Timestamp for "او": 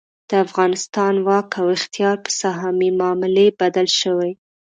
1.61-1.67